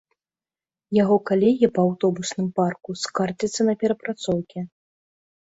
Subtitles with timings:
[1.03, 4.67] Яго калегі па аўтобусным парку скардзяцца на перапрацоўкі.